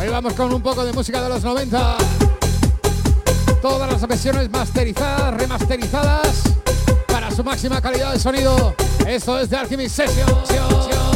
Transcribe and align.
Hoy 0.00 0.08
vamos 0.08 0.34
con 0.34 0.54
un 0.54 0.62
poco 0.62 0.84
de 0.84 0.92
música 0.92 1.20
de 1.22 1.28
los 1.28 1.42
90. 1.42 1.96
Todas 3.60 3.90
las 3.90 4.06
versiones 4.06 4.48
masterizadas, 4.50 5.34
remasterizadas 5.34 6.42
para 7.08 7.32
su 7.32 7.42
máxima 7.42 7.80
calidad 7.80 8.12
de 8.12 8.20
sonido. 8.20 8.76
Esto 9.04 9.40
es 9.40 9.50
de 9.50 9.56
Alchemy 9.56 9.88
Session. 9.88 11.07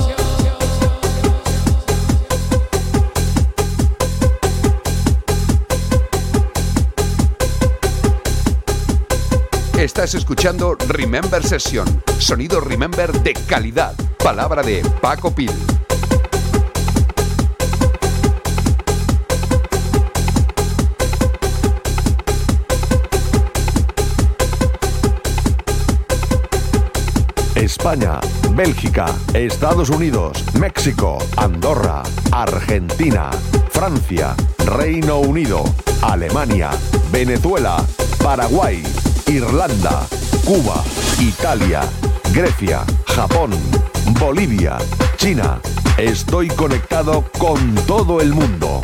Estás 9.83 10.15
escuchando 10.15 10.77
Remember 10.87 11.43
Session, 11.43 12.05
sonido 12.21 12.61
Remember 12.61 13.11
de 13.11 13.35
calidad. 13.35 13.97
Palabra 14.23 14.63
de 14.63 14.81
Paco 15.01 15.35
Pil. 15.35 15.51
España, 27.57 28.21
Bélgica, 28.53 29.07
Estados 29.35 29.91
Unidos, 29.91 30.45
México, 30.61 31.19
Andorra, 31.37 32.05
Argentina, 32.31 33.33
Francia, 33.71 34.37
Reino 34.59 35.19
Unido, 35.19 35.65
Alemania, 36.03 36.71
Venezuela, 37.11 37.85
Paraguay, 38.23 38.81
Irlanda, 39.27 40.07
Cuba, 40.45 40.83
Italia, 41.21 41.81
Grecia, 42.33 42.85
Japón, 43.07 43.51
Bolivia, 44.19 44.79
China. 45.17 45.61
Estoy 45.97 46.49
conectado 46.49 47.25
con 47.39 47.75
todo 47.87 48.21
el 48.21 48.33
mundo. 48.33 48.81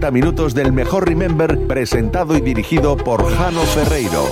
...60 0.00 0.12
minutos 0.12 0.54
del 0.54 0.72
mejor 0.72 1.06
Remember 1.06 1.66
presentado 1.66 2.34
y 2.34 2.40
dirigido 2.40 2.96
por 2.96 3.22
Jano 3.36 3.60
Ferreiro. 3.60 4.24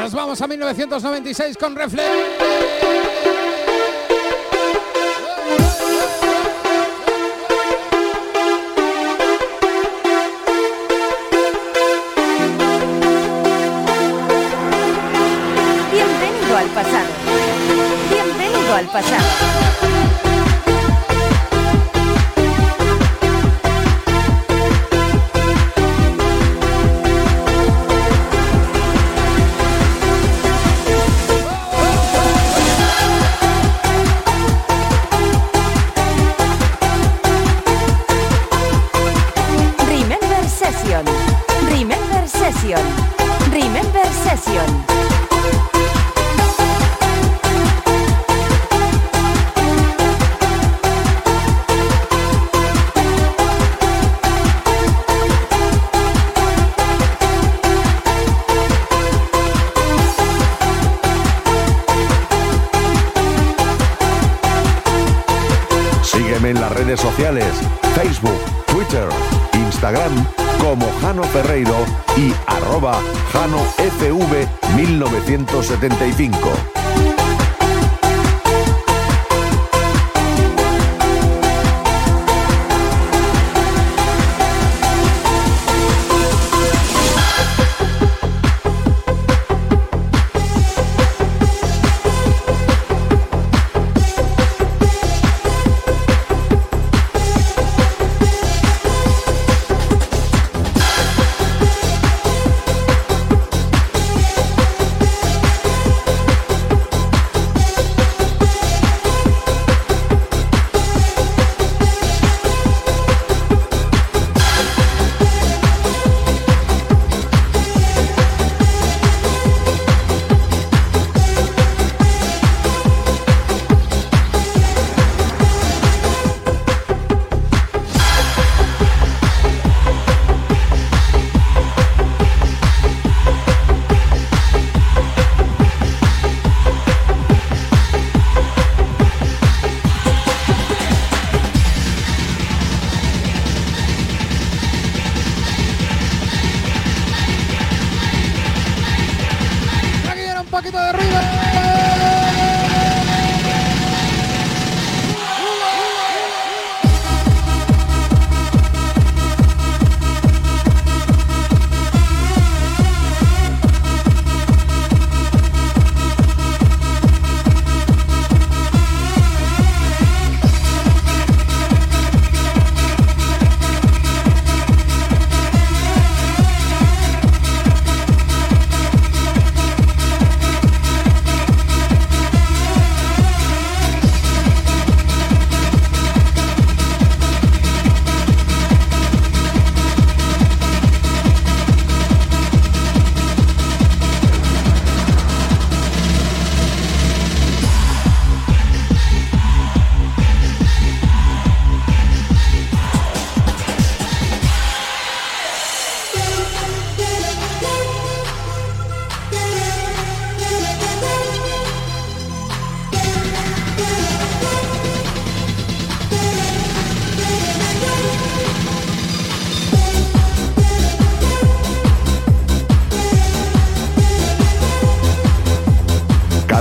Nos 0.00 0.14
vamos 0.14 0.40
a 0.40 0.46
1996 0.46 1.58
con 1.58 1.76
Reflex. 1.76 2.95
Bienvenido 18.96 19.18
al 19.82 20.15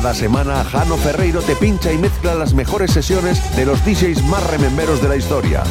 Cada 0.05 0.13
semana, 0.13 0.63
Jano 0.63 0.97
Ferreiro 0.97 1.41
te 1.41 1.55
pincha 1.55 1.91
y 1.91 1.97
mezcla 1.97 2.35
las 2.35 2.53
mejores 2.53 2.91
sesiones 2.91 3.41
de 3.55 3.65
los 3.65 3.83
DJs 3.83 4.21
más 4.25 4.45
rememberos 4.51 5.01
de 5.01 5.09
la 5.09 5.15
historia. 5.15 5.63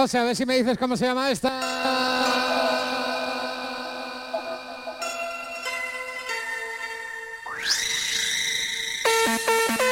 José, 0.00 0.16
a 0.16 0.24
ver 0.24 0.34
si 0.34 0.46
me 0.46 0.56
dices 0.56 0.78
cómo 0.78 0.96
se 0.96 1.04
llama 1.04 1.30
esta. 1.30 1.60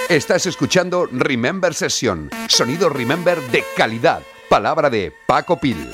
Estás 0.08 0.46
escuchando 0.46 1.06
Remember 1.12 1.74
Session, 1.74 2.30
sonido 2.48 2.88
Remember 2.88 3.38
de 3.50 3.62
calidad, 3.76 4.22
palabra 4.48 4.88
de 4.88 5.12
Paco 5.26 5.60
Pil. 5.60 5.90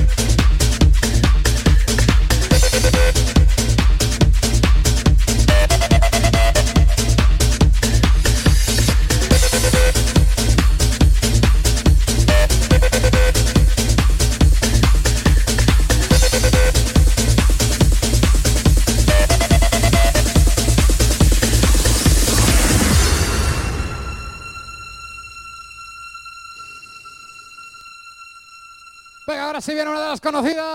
las 30.09 30.21
conocidas. 30.21 30.65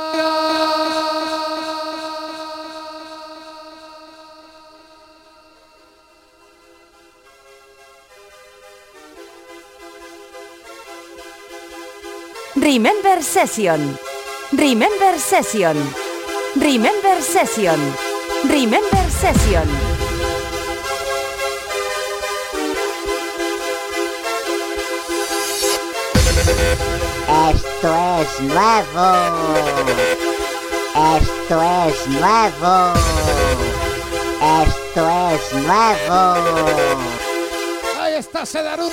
Remember 12.54 13.22
Session. 13.22 13.98
Remember 14.52 15.18
Session. 15.18 15.76
Remember 16.54 17.20
Session. 17.20 17.80
Remember 18.44 19.10
Session. 19.10 19.83
Esto 27.50 27.92
es 28.20 28.40
nuevo. 28.40 29.08
Esto 31.16 31.56
es 31.88 32.06
nuevo. 32.08 32.94
Esto 34.62 35.02
es 35.30 35.44
nuevo. 35.52 36.18
Ahí 38.00 38.14
está 38.14 38.46
Sedaru. 38.46 38.90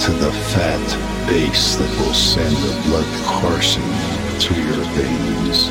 To 0.00 0.10
the 0.12 0.32
fat 0.52 1.26
bass 1.28 1.76
that 1.76 1.90
will 2.00 2.14
send 2.14 2.54
the 2.56 2.74
blood 2.88 3.06
coursing 3.26 3.82
through 4.38 4.62
your 4.62 4.84
veins. 4.96 5.70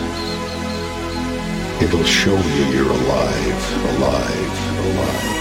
It'll 1.81 2.03
show 2.03 2.37
you 2.37 2.65
you're 2.75 2.91
alive, 2.91 3.97
alive, 3.97 4.55
alive. 4.85 5.40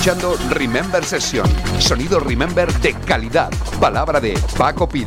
escuchando 0.00 0.34
Remember 0.48 1.04
Session. 1.04 1.46
Sonido 1.78 2.20
Remember 2.20 2.72
de 2.80 2.94
calidad. 2.94 3.50
Palabra 3.78 4.18
de 4.18 4.32
Paco 4.56 4.88
Pil. 4.88 5.06